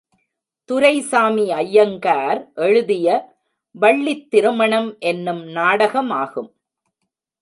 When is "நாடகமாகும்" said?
5.43-6.51